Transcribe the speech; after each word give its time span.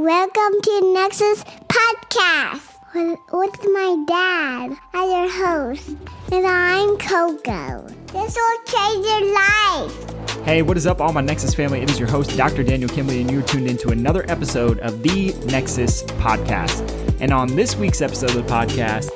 Welcome 0.00 0.62
to 0.62 0.94
Nexus 0.94 1.44
Podcast 1.68 2.78
with, 2.94 3.18
with 3.34 3.64
my 3.64 4.02
dad 4.06 4.70
as 4.94 5.10
your 5.10 5.28
host. 5.28 5.90
And 6.32 6.46
I'm 6.46 6.96
Coco. 6.96 7.86
This 8.06 8.34
will 8.34 8.64
change 8.64 9.04
your 9.04 9.34
life. 9.34 10.42
Hey, 10.46 10.62
what 10.62 10.78
is 10.78 10.86
up, 10.86 11.02
all 11.02 11.12
my 11.12 11.20
Nexus 11.20 11.54
family? 11.54 11.82
It 11.82 11.90
is 11.90 11.98
your 11.98 12.08
host, 12.08 12.34
Dr. 12.34 12.62
Daniel 12.62 12.88
Kimbley, 12.88 13.20
and 13.20 13.30
you're 13.30 13.42
tuned 13.42 13.66
into 13.66 13.90
another 13.90 14.24
episode 14.30 14.78
of 14.78 15.02
the 15.02 15.34
Nexus 15.44 16.02
Podcast. 16.04 16.80
And 17.20 17.30
on 17.30 17.54
this 17.54 17.76
week's 17.76 18.00
episode 18.00 18.30
of 18.30 18.36
the 18.36 18.50
podcast, 18.50 19.10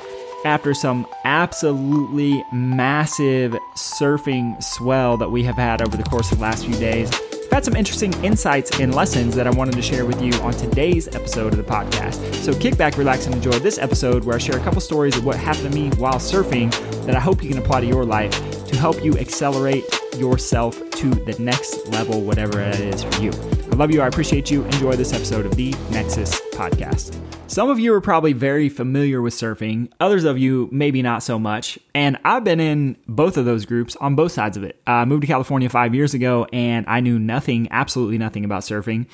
after 0.45 0.75
some 0.75 1.07
absolutely 1.25 2.45
massive 2.53 3.53
surfing 3.75 4.62
swell 4.62 5.16
that 5.16 5.30
we 5.30 5.45
have 5.45 5.57
had 5.57 5.80
over 5.80 5.96
the 5.96 6.03
course 6.03 6.30
of 6.30 6.37
the 6.37 6.43
last 6.43 6.66
few 6.66 6.75
days, 6.75 7.11
I've 7.55 7.64
some 7.64 7.77
interesting 7.77 8.12
insights 8.25 8.80
and 8.80 8.93
lessons 8.93 9.37
that 9.37 9.46
I 9.46 9.50
wanted 9.50 9.77
to 9.77 9.82
share 9.82 10.05
with 10.05 10.20
you 10.20 10.32
on 10.41 10.55
today's 10.55 11.07
episode 11.14 11.52
of 11.52 11.57
the 11.57 11.62
podcast. 11.62 12.34
So 12.34 12.52
kick 12.52 12.77
back, 12.77 12.98
relax, 12.98 13.27
and 13.27 13.34
enjoy 13.37 13.52
this 13.61 13.78
episode 13.78 14.24
where 14.24 14.34
I 14.34 14.38
share 14.38 14.59
a 14.59 14.62
couple 14.65 14.80
stories 14.80 15.16
of 15.16 15.24
what 15.24 15.37
happened 15.37 15.70
to 15.70 15.78
me 15.78 15.91
while 15.91 16.14
surfing 16.14 16.73
that 17.06 17.14
I 17.14 17.20
hope 17.20 17.45
you 17.45 17.48
can 17.48 17.59
apply 17.59 17.83
to 17.83 17.87
your 17.87 18.05
life 18.05 18.66
to 18.66 18.77
help 18.77 19.05
you 19.05 19.16
accelerate 19.19 19.84
yourself 20.16 20.75
to 20.91 21.11
the 21.11 21.37
next 21.38 21.87
level, 21.87 22.23
whatever 22.23 22.61
it 22.61 22.80
is 22.80 23.05
for 23.05 23.23
you. 23.23 23.30
I 23.70 23.77
love 23.77 23.92
you. 23.92 24.02
I 24.02 24.09
appreciate 24.09 24.50
you. 24.50 24.64
Enjoy 24.64 24.97
this 24.97 25.12
episode 25.12 25.47
of 25.47 25.55
the 25.55 25.70
Nexus 25.91 26.41
Podcast. 26.55 27.20
Some 27.54 27.70
of 27.70 27.78
you 27.78 27.94
are 27.94 28.00
probably 28.00 28.32
very 28.32 28.68
familiar 28.68 29.22
with 29.22 29.32
surfing, 29.32 29.88
others 30.00 30.24
of 30.24 30.36
you 30.36 30.68
maybe 30.72 31.02
not 31.02 31.22
so 31.22 31.38
much. 31.38 31.78
And 31.94 32.18
I've 32.24 32.42
been 32.42 32.58
in 32.58 32.96
both 33.06 33.36
of 33.36 33.44
those 33.44 33.64
groups 33.64 33.94
on 34.00 34.16
both 34.16 34.32
sides 34.32 34.56
of 34.56 34.64
it. 34.64 34.82
I 34.88 35.04
moved 35.04 35.20
to 35.20 35.28
California 35.28 35.68
five 35.68 35.94
years 35.94 36.14
ago 36.14 36.48
and 36.52 36.84
I 36.88 36.98
knew 36.98 37.16
nothing, 37.16 37.68
absolutely 37.70 38.18
nothing 38.18 38.44
about 38.44 38.62
surfing. 38.62 39.06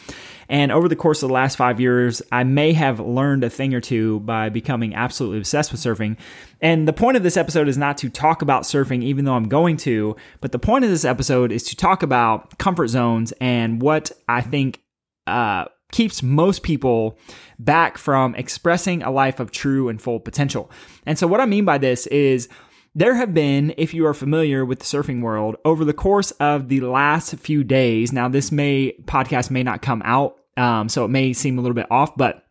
And 0.48 0.72
over 0.72 0.88
the 0.88 0.96
course 0.96 1.22
of 1.22 1.28
the 1.28 1.34
last 1.34 1.56
five 1.56 1.80
years, 1.80 2.22
I 2.32 2.44
may 2.44 2.72
have 2.72 2.98
learned 2.98 3.44
a 3.44 3.50
thing 3.50 3.74
or 3.74 3.80
two 3.82 4.20
by 4.20 4.48
becoming 4.48 4.94
absolutely 4.94 5.36
obsessed 5.36 5.70
with 5.70 5.82
surfing. 5.82 6.16
And 6.62 6.88
the 6.88 6.94
point 6.94 7.18
of 7.18 7.22
this 7.22 7.36
episode 7.36 7.68
is 7.68 7.76
not 7.76 7.98
to 7.98 8.08
talk 8.08 8.40
about 8.40 8.62
surfing, 8.62 9.02
even 9.02 9.26
though 9.26 9.34
I'm 9.34 9.50
going 9.50 9.76
to, 9.76 10.16
but 10.40 10.52
the 10.52 10.58
point 10.58 10.86
of 10.86 10.90
this 10.90 11.04
episode 11.04 11.52
is 11.52 11.62
to 11.64 11.76
talk 11.76 12.02
about 12.02 12.56
comfort 12.56 12.88
zones 12.88 13.34
and 13.38 13.82
what 13.82 14.12
I 14.26 14.40
think 14.40 14.80
uh, 15.26 15.66
keeps 15.90 16.22
most 16.22 16.62
people 16.62 17.18
back 17.58 17.98
from 17.98 18.34
expressing 18.34 19.02
a 19.02 19.10
life 19.10 19.40
of 19.40 19.50
true 19.50 19.88
and 19.88 20.00
full 20.00 20.20
potential. 20.20 20.70
And 21.06 21.18
so, 21.18 21.26
what 21.26 21.40
I 21.40 21.46
mean 21.46 21.64
by 21.64 21.78
this 21.78 22.06
is 22.08 22.48
there 22.94 23.14
have 23.14 23.32
been, 23.32 23.72
if 23.76 23.94
you 23.94 24.06
are 24.06 24.14
familiar 24.14 24.64
with 24.64 24.80
the 24.80 24.84
surfing 24.84 25.22
world, 25.22 25.56
over 25.64 25.84
the 25.84 25.92
course 25.92 26.32
of 26.32 26.68
the 26.68 26.80
last 26.80 27.36
few 27.36 27.62
days. 27.62 28.12
Now, 28.12 28.28
this 28.28 28.50
may 28.50 28.94
podcast 29.04 29.50
may 29.50 29.62
not 29.62 29.82
come 29.82 30.02
out, 30.04 30.38
um, 30.56 30.88
so 30.88 31.04
it 31.04 31.08
may 31.08 31.32
seem 31.32 31.58
a 31.58 31.60
little 31.60 31.74
bit 31.74 31.90
off, 31.90 32.16
but 32.16 32.44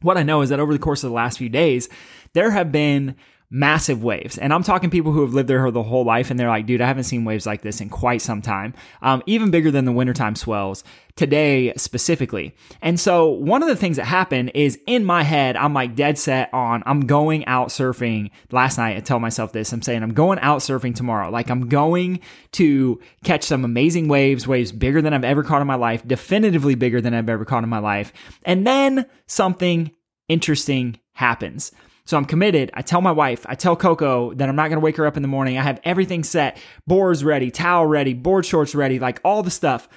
what 0.00 0.16
I 0.16 0.22
know 0.22 0.42
is 0.42 0.50
that 0.50 0.60
over 0.60 0.72
the 0.72 0.78
course 0.78 1.02
of 1.02 1.10
the 1.10 1.16
last 1.16 1.38
few 1.38 1.48
days, 1.48 1.88
there 2.32 2.50
have 2.50 2.70
been 2.70 3.16
massive 3.50 4.04
waves. 4.04 4.36
And 4.36 4.52
I'm 4.52 4.62
talking 4.62 4.90
people 4.90 5.12
who 5.12 5.22
have 5.22 5.32
lived 5.32 5.48
there 5.48 5.70
the 5.70 5.82
whole 5.82 6.04
life 6.04 6.30
and 6.30 6.38
they're 6.38 6.48
like, 6.48 6.66
dude, 6.66 6.82
I 6.82 6.86
haven't 6.86 7.04
seen 7.04 7.24
waves 7.24 7.46
like 7.46 7.62
this 7.62 7.80
in 7.80 7.88
quite 7.88 8.20
some 8.20 8.42
time. 8.42 8.74
Um, 9.00 9.22
even 9.26 9.50
bigger 9.50 9.70
than 9.70 9.86
the 9.86 9.92
wintertime 9.92 10.34
swells 10.34 10.84
today 11.16 11.72
specifically. 11.74 12.54
And 12.82 13.00
so 13.00 13.28
one 13.28 13.62
of 13.62 13.68
the 13.68 13.76
things 13.76 13.96
that 13.96 14.04
happened 14.04 14.52
is 14.54 14.78
in 14.86 15.04
my 15.04 15.22
head, 15.22 15.56
I'm 15.56 15.72
like 15.72 15.96
dead 15.96 16.18
set 16.18 16.52
on, 16.52 16.82
I'm 16.84 17.06
going 17.06 17.46
out 17.46 17.68
surfing 17.68 18.30
last 18.50 18.76
night. 18.76 18.96
I 18.96 19.00
tell 19.00 19.18
myself 19.18 19.52
this, 19.52 19.72
I'm 19.72 19.82
saying 19.82 20.02
I'm 20.02 20.14
going 20.14 20.38
out 20.40 20.60
surfing 20.60 20.94
tomorrow. 20.94 21.30
Like 21.30 21.50
I'm 21.50 21.68
going 21.68 22.20
to 22.52 23.00
catch 23.24 23.44
some 23.44 23.64
amazing 23.64 24.08
waves, 24.08 24.46
waves 24.46 24.72
bigger 24.72 25.00
than 25.00 25.14
I've 25.14 25.24
ever 25.24 25.42
caught 25.42 25.62
in 25.62 25.66
my 25.66 25.74
life, 25.74 26.06
definitively 26.06 26.74
bigger 26.74 27.00
than 27.00 27.14
I've 27.14 27.30
ever 27.30 27.46
caught 27.46 27.64
in 27.64 27.70
my 27.70 27.78
life. 27.78 28.12
And 28.44 28.66
then 28.66 29.06
something 29.26 29.90
interesting 30.28 31.00
happens. 31.12 31.72
So 32.08 32.16
I'm 32.16 32.24
committed. 32.24 32.70
I 32.72 32.80
tell 32.80 33.02
my 33.02 33.12
wife, 33.12 33.44
I 33.50 33.54
tell 33.54 33.76
Coco 33.76 34.32
that 34.32 34.48
I'm 34.48 34.56
not 34.56 34.68
going 34.68 34.80
to 34.80 34.84
wake 34.84 34.96
her 34.96 35.06
up 35.06 35.18
in 35.18 35.22
the 35.22 35.28
morning. 35.28 35.58
I 35.58 35.62
have 35.62 35.78
everything 35.84 36.24
set, 36.24 36.56
boards 36.86 37.22
ready, 37.22 37.50
towel 37.50 37.84
ready, 37.84 38.14
board 38.14 38.46
shorts 38.46 38.74
ready, 38.74 38.98
like 38.98 39.20
all 39.24 39.42
the 39.42 39.50
stuff. 39.50 39.90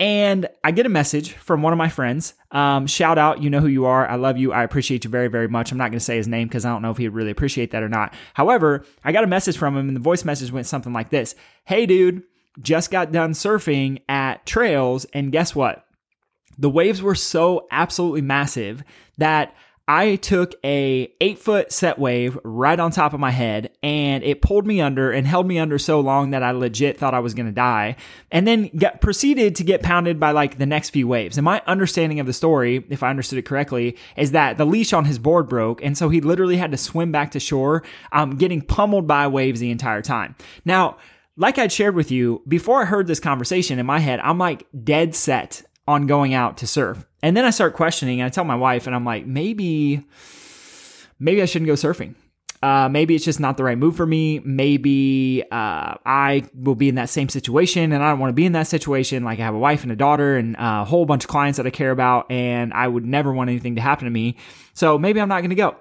And 0.00 0.48
I 0.64 0.70
get 0.70 0.86
a 0.86 0.88
message 0.88 1.34
from 1.34 1.60
one 1.60 1.74
of 1.74 1.76
my 1.76 1.90
friends. 1.90 2.32
Um, 2.50 2.86
shout 2.86 3.18
out, 3.18 3.42
you 3.42 3.50
know 3.50 3.60
who 3.60 3.66
you 3.66 3.84
are. 3.84 4.08
I 4.08 4.14
love 4.14 4.38
you. 4.38 4.54
I 4.54 4.64
appreciate 4.64 5.04
you 5.04 5.10
very, 5.10 5.28
very 5.28 5.48
much. 5.48 5.70
I'm 5.70 5.76
not 5.76 5.90
going 5.90 5.98
to 5.98 6.04
say 6.04 6.16
his 6.16 6.26
name 6.26 6.48
because 6.48 6.64
I 6.64 6.70
don't 6.70 6.80
know 6.80 6.92
if 6.92 6.96
he'd 6.96 7.08
really 7.08 7.30
appreciate 7.30 7.72
that 7.72 7.82
or 7.82 7.90
not. 7.90 8.14
However, 8.32 8.86
I 9.04 9.12
got 9.12 9.24
a 9.24 9.26
message 9.26 9.58
from 9.58 9.76
him, 9.76 9.86
and 9.86 9.94
the 9.94 10.00
voice 10.00 10.24
message 10.24 10.50
went 10.50 10.66
something 10.66 10.94
like 10.94 11.10
this 11.10 11.34
Hey, 11.66 11.84
dude, 11.84 12.22
just 12.62 12.90
got 12.90 13.12
done 13.12 13.32
surfing 13.32 14.00
at 14.08 14.46
trails, 14.46 15.04
and 15.12 15.30
guess 15.30 15.54
what? 15.54 15.84
The 16.56 16.70
waves 16.70 17.02
were 17.02 17.14
so 17.14 17.66
absolutely 17.70 18.22
massive 18.22 18.82
that 19.18 19.54
I 19.92 20.14
took 20.14 20.54
a 20.64 21.12
eight 21.20 21.40
foot 21.40 21.72
set 21.72 21.98
wave 21.98 22.38
right 22.44 22.78
on 22.78 22.92
top 22.92 23.12
of 23.12 23.18
my 23.18 23.32
head 23.32 23.72
and 23.82 24.22
it 24.22 24.40
pulled 24.40 24.64
me 24.64 24.80
under 24.80 25.10
and 25.10 25.26
held 25.26 25.48
me 25.48 25.58
under 25.58 25.80
so 25.80 25.98
long 25.98 26.30
that 26.30 26.44
I 26.44 26.52
legit 26.52 26.96
thought 26.96 27.12
I 27.12 27.18
was 27.18 27.34
going 27.34 27.46
to 27.46 27.52
die. 27.52 27.96
And 28.30 28.46
then 28.46 28.70
got, 28.76 29.00
proceeded 29.00 29.56
to 29.56 29.64
get 29.64 29.82
pounded 29.82 30.20
by 30.20 30.30
like 30.30 30.58
the 30.58 30.66
next 30.66 30.90
few 30.90 31.08
waves. 31.08 31.36
And 31.36 31.44
my 31.44 31.60
understanding 31.66 32.20
of 32.20 32.28
the 32.28 32.32
story, 32.32 32.86
if 32.88 33.02
I 33.02 33.10
understood 33.10 33.40
it 33.40 33.46
correctly, 33.46 33.96
is 34.16 34.30
that 34.30 34.58
the 34.58 34.64
leash 34.64 34.92
on 34.92 35.06
his 35.06 35.18
board 35.18 35.48
broke. 35.48 35.82
And 35.82 35.98
so 35.98 36.08
he 36.08 36.20
literally 36.20 36.56
had 36.56 36.70
to 36.70 36.76
swim 36.76 37.10
back 37.10 37.32
to 37.32 37.40
shore, 37.40 37.82
um, 38.12 38.36
getting 38.36 38.62
pummeled 38.62 39.08
by 39.08 39.26
waves 39.26 39.58
the 39.58 39.72
entire 39.72 40.02
time. 40.02 40.36
Now, 40.64 40.98
like 41.36 41.58
I'd 41.58 41.72
shared 41.72 41.96
with 41.96 42.12
you, 42.12 42.42
before 42.46 42.82
I 42.82 42.84
heard 42.84 43.08
this 43.08 43.18
conversation 43.18 43.80
in 43.80 43.86
my 43.86 43.98
head, 43.98 44.20
I'm 44.20 44.38
like 44.38 44.68
dead 44.84 45.16
set 45.16 45.64
on 45.90 46.06
going 46.06 46.34
out 46.34 46.56
to 46.58 46.66
surf. 46.66 47.06
And 47.22 47.36
then 47.36 47.44
I 47.44 47.50
start 47.50 47.74
questioning. 47.74 48.20
And 48.20 48.26
I 48.26 48.30
tell 48.30 48.44
my 48.44 48.56
wife, 48.56 48.86
and 48.86 48.94
I'm 48.96 49.04
like, 49.04 49.26
maybe, 49.26 50.06
maybe 51.18 51.42
I 51.42 51.44
shouldn't 51.44 51.66
go 51.66 51.74
surfing. 51.74 52.14
Uh, 52.62 52.90
maybe 52.90 53.14
it's 53.14 53.24
just 53.24 53.40
not 53.40 53.56
the 53.56 53.64
right 53.64 53.78
move 53.78 53.96
for 53.96 54.04
me. 54.04 54.38
Maybe 54.40 55.42
uh, 55.50 55.94
I 56.04 56.44
will 56.54 56.74
be 56.74 56.90
in 56.90 56.96
that 56.96 57.08
same 57.08 57.30
situation 57.30 57.90
and 57.90 58.02
I 58.02 58.10
don't 58.10 58.18
want 58.18 58.30
to 58.30 58.34
be 58.34 58.44
in 58.44 58.52
that 58.52 58.66
situation. 58.66 59.24
Like 59.24 59.40
I 59.40 59.44
have 59.44 59.54
a 59.54 59.58
wife 59.58 59.82
and 59.82 59.90
a 59.90 59.96
daughter 59.96 60.36
and 60.36 60.56
a 60.58 60.84
whole 60.84 61.06
bunch 61.06 61.24
of 61.24 61.30
clients 61.30 61.56
that 61.56 61.66
I 61.66 61.70
care 61.70 61.90
about, 61.90 62.30
and 62.30 62.74
I 62.74 62.86
would 62.86 63.06
never 63.06 63.32
want 63.32 63.48
anything 63.48 63.76
to 63.76 63.80
happen 63.80 64.04
to 64.04 64.10
me. 64.10 64.36
So 64.74 64.98
maybe 64.98 65.20
I'm 65.22 65.28
not 65.28 65.40
going 65.40 65.50
to 65.50 65.56
go. 65.56 65.76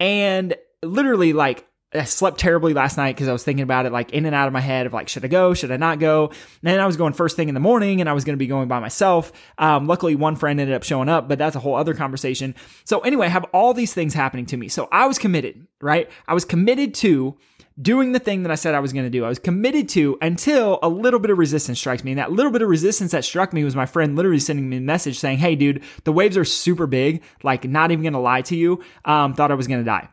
And 0.00 0.56
literally, 0.82 1.32
like 1.32 1.66
I 1.94 2.04
slept 2.04 2.38
terribly 2.38 2.74
last 2.74 2.96
night 2.96 3.14
because 3.14 3.28
I 3.28 3.32
was 3.32 3.44
thinking 3.44 3.62
about 3.62 3.86
it 3.86 3.92
like 3.92 4.12
in 4.12 4.26
and 4.26 4.34
out 4.34 4.48
of 4.48 4.52
my 4.52 4.60
head 4.60 4.86
of 4.86 4.92
like, 4.92 5.08
should 5.08 5.24
I 5.24 5.28
go? 5.28 5.54
Should 5.54 5.70
I 5.70 5.76
not 5.76 6.00
go? 6.00 6.32
And 6.64 6.80
I 6.80 6.86
was 6.86 6.96
going 6.96 7.12
first 7.12 7.36
thing 7.36 7.48
in 7.48 7.54
the 7.54 7.60
morning 7.60 8.00
and 8.00 8.10
I 8.10 8.12
was 8.12 8.24
going 8.24 8.34
to 8.34 8.38
be 8.38 8.46
going 8.46 8.68
by 8.68 8.80
myself. 8.80 9.32
Um, 9.58 9.86
luckily, 9.86 10.14
one 10.16 10.34
friend 10.34 10.58
ended 10.58 10.74
up 10.74 10.82
showing 10.82 11.08
up, 11.08 11.28
but 11.28 11.38
that's 11.38 11.54
a 11.54 11.60
whole 11.60 11.76
other 11.76 11.94
conversation. 11.94 12.54
So, 12.84 13.00
anyway, 13.00 13.26
I 13.26 13.30
have 13.30 13.44
all 13.52 13.74
these 13.74 13.94
things 13.94 14.14
happening 14.14 14.46
to 14.46 14.56
me. 14.56 14.68
So, 14.68 14.88
I 14.90 15.06
was 15.06 15.18
committed, 15.18 15.66
right? 15.80 16.10
I 16.26 16.34
was 16.34 16.44
committed 16.44 16.94
to 16.94 17.36
doing 17.80 18.12
the 18.12 18.18
thing 18.18 18.42
that 18.44 18.52
I 18.52 18.54
said 18.54 18.74
I 18.74 18.80
was 18.80 18.92
going 18.92 19.04
to 19.04 19.10
do. 19.10 19.24
I 19.24 19.28
was 19.28 19.38
committed 19.38 19.88
to 19.90 20.16
until 20.22 20.78
a 20.82 20.88
little 20.88 21.18
bit 21.18 21.30
of 21.30 21.38
resistance 21.38 21.78
strikes 21.78 22.04
me. 22.04 22.12
And 22.12 22.18
that 22.18 22.32
little 22.32 22.52
bit 22.52 22.62
of 22.62 22.68
resistance 22.68 23.12
that 23.12 23.24
struck 23.24 23.52
me 23.52 23.64
was 23.64 23.74
my 23.74 23.86
friend 23.86 24.16
literally 24.16 24.38
sending 24.38 24.68
me 24.68 24.76
a 24.76 24.80
message 24.80 25.18
saying, 25.18 25.38
Hey, 25.38 25.56
dude, 25.56 25.82
the 26.04 26.12
waves 26.12 26.36
are 26.36 26.44
super 26.44 26.86
big. 26.86 27.22
Like, 27.42 27.64
not 27.64 27.90
even 27.90 28.02
going 28.02 28.12
to 28.12 28.20
lie 28.20 28.42
to 28.42 28.56
you. 28.56 28.82
Um, 29.04 29.34
thought 29.34 29.50
I 29.50 29.54
was 29.54 29.66
going 29.66 29.80
to 29.80 29.84
die. 29.84 30.08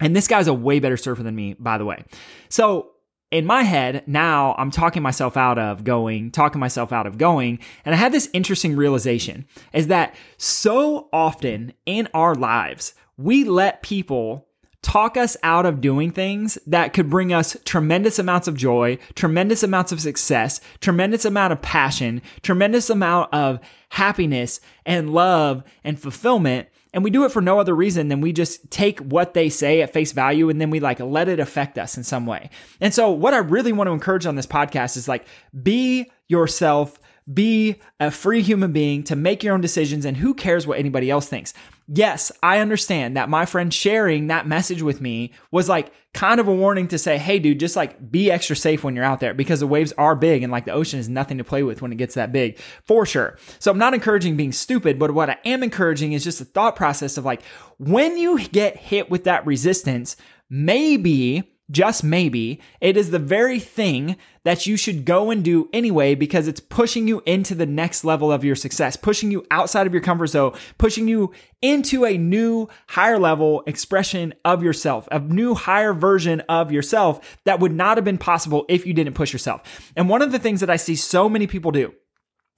And 0.00 0.14
this 0.14 0.28
guy's 0.28 0.46
a 0.46 0.54
way 0.54 0.80
better 0.80 0.96
surfer 0.96 1.22
than 1.22 1.34
me, 1.34 1.54
by 1.58 1.78
the 1.78 1.84
way. 1.84 2.04
So 2.48 2.92
in 3.30 3.44
my 3.44 3.62
head, 3.62 4.04
now 4.06 4.54
I'm 4.58 4.70
talking 4.70 5.02
myself 5.02 5.36
out 5.36 5.58
of 5.58 5.84
going, 5.84 6.30
talking 6.30 6.60
myself 6.60 6.92
out 6.92 7.06
of 7.06 7.18
going. 7.18 7.58
And 7.84 7.94
I 7.94 7.98
had 7.98 8.12
this 8.12 8.30
interesting 8.32 8.76
realization 8.76 9.46
is 9.72 9.88
that 9.88 10.14
so 10.36 11.08
often 11.12 11.74
in 11.84 12.08
our 12.14 12.34
lives, 12.34 12.94
we 13.16 13.44
let 13.44 13.82
people 13.82 14.46
talk 14.80 15.16
us 15.16 15.36
out 15.42 15.66
of 15.66 15.80
doing 15.80 16.10
things 16.10 16.56
that 16.66 16.94
could 16.94 17.10
bring 17.10 17.32
us 17.32 17.56
tremendous 17.64 18.18
amounts 18.18 18.48
of 18.48 18.56
joy, 18.56 18.96
tremendous 19.14 19.62
amounts 19.62 19.92
of 19.92 20.00
success, 20.00 20.60
tremendous 20.80 21.24
amount 21.24 21.52
of 21.52 21.60
passion, 21.60 22.22
tremendous 22.42 22.88
amount 22.88 23.32
of 23.34 23.58
happiness 23.90 24.60
and 24.86 25.12
love 25.12 25.62
and 25.84 26.00
fulfillment. 26.00 26.68
And 26.94 27.04
we 27.04 27.10
do 27.10 27.24
it 27.24 27.32
for 27.32 27.42
no 27.42 27.60
other 27.60 27.74
reason 27.74 28.08
than 28.08 28.20
we 28.20 28.32
just 28.32 28.70
take 28.70 28.98
what 29.00 29.34
they 29.34 29.48
say 29.48 29.82
at 29.82 29.92
face 29.92 30.12
value 30.12 30.48
and 30.48 30.60
then 30.60 30.70
we 30.70 30.80
like 30.80 31.00
let 31.00 31.28
it 31.28 31.38
affect 31.38 31.78
us 31.78 31.96
in 31.96 32.04
some 32.04 32.26
way. 32.26 32.50
And 32.80 32.94
so, 32.94 33.10
what 33.10 33.34
I 33.34 33.38
really 33.38 33.72
want 33.72 33.88
to 33.88 33.92
encourage 33.92 34.26
on 34.26 34.36
this 34.36 34.46
podcast 34.46 34.96
is 34.96 35.08
like, 35.08 35.26
be 35.62 36.10
yourself, 36.28 36.98
be 37.32 37.80
a 38.00 38.10
free 38.10 38.42
human 38.42 38.72
being 38.72 39.02
to 39.04 39.16
make 39.16 39.42
your 39.42 39.54
own 39.54 39.60
decisions, 39.60 40.04
and 40.04 40.16
who 40.16 40.32
cares 40.34 40.66
what 40.66 40.78
anybody 40.78 41.10
else 41.10 41.28
thinks 41.28 41.52
yes, 41.88 42.30
I 42.42 42.58
understand 42.58 43.16
that 43.16 43.30
my 43.30 43.46
friend 43.46 43.72
sharing 43.72 44.26
that 44.26 44.46
message 44.46 44.82
with 44.82 45.00
me 45.00 45.32
was 45.50 45.68
like 45.68 45.92
kind 46.12 46.38
of 46.38 46.46
a 46.46 46.54
warning 46.54 46.86
to 46.88 46.98
say, 46.98 47.16
hey, 47.16 47.38
dude, 47.38 47.58
just 47.58 47.76
like 47.76 48.10
be 48.10 48.30
extra 48.30 48.54
safe 48.54 48.84
when 48.84 48.94
you're 48.94 49.04
out 49.04 49.20
there 49.20 49.32
because 49.32 49.60
the 49.60 49.66
waves 49.66 49.92
are 49.96 50.14
big 50.14 50.42
and 50.42 50.52
like 50.52 50.66
the 50.66 50.72
ocean 50.72 50.98
is 50.98 51.08
nothing 51.08 51.38
to 51.38 51.44
play 51.44 51.62
with 51.62 51.80
when 51.80 51.90
it 51.90 51.96
gets 51.96 52.14
that 52.14 52.30
big 52.30 52.58
for 52.84 53.06
sure. 53.06 53.38
So 53.58 53.70
I'm 53.70 53.78
not 53.78 53.94
encouraging 53.94 54.36
being 54.36 54.52
stupid, 54.52 54.98
but 54.98 55.12
what 55.12 55.30
I 55.30 55.38
am 55.44 55.62
encouraging 55.62 56.12
is 56.12 56.24
just 56.24 56.38
the 56.38 56.44
thought 56.44 56.76
process 56.76 57.16
of 57.16 57.24
like 57.24 57.42
when 57.78 58.18
you 58.18 58.38
get 58.48 58.76
hit 58.76 59.10
with 59.10 59.24
that 59.24 59.46
resistance, 59.46 60.16
maybe 60.50 61.57
just 61.70 62.02
maybe, 62.02 62.60
it 62.80 62.96
is 62.96 63.10
the 63.10 63.18
very 63.18 63.60
thing 63.60 64.16
that 64.44 64.66
you 64.66 64.76
should 64.76 65.04
go 65.04 65.30
and 65.30 65.44
do 65.44 65.68
anyway 65.72 66.14
because 66.14 66.48
it's 66.48 66.60
pushing 66.60 67.06
you 67.06 67.22
into 67.26 67.54
the 67.54 67.66
next 67.66 68.04
level 68.04 68.32
of 68.32 68.44
your 68.44 68.56
success, 68.56 68.96
pushing 68.96 69.30
you 69.30 69.44
outside 69.50 69.86
of 69.86 69.92
your 69.92 70.02
comfort 70.02 70.28
zone, 70.28 70.56
pushing 70.78 71.06
you 71.06 71.32
into 71.60 72.06
a 72.06 72.16
new 72.16 72.68
higher 72.88 73.18
level 73.18 73.62
expression 73.66 74.32
of 74.44 74.62
yourself, 74.62 75.06
a 75.10 75.18
new 75.18 75.54
higher 75.54 75.92
version 75.92 76.40
of 76.48 76.72
yourself 76.72 77.38
that 77.44 77.60
would 77.60 77.72
not 77.72 77.98
have 77.98 78.04
been 78.04 78.18
possible 78.18 78.64
if 78.68 78.86
you 78.86 78.94
didn't 78.94 79.14
push 79.14 79.32
yourself. 79.32 79.92
And 79.94 80.08
one 80.08 80.22
of 80.22 80.32
the 80.32 80.38
things 80.38 80.60
that 80.60 80.70
I 80.70 80.76
see 80.76 80.96
so 80.96 81.28
many 81.28 81.46
people 81.46 81.70
do 81.70 81.92